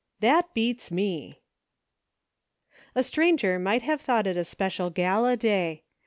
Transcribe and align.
THAT 0.19 0.51
BEATS 0.55 0.89
ME! 0.89 1.37
A 2.95 3.03
STRANGER 3.03 3.59
might 3.59 3.83
have 3.83 4.01
thought 4.01 4.25
it 4.25 4.35
a 4.35 4.43
spe 4.43 4.71
cial 4.73 4.91
gala 4.91 5.37
day. 5.37 5.83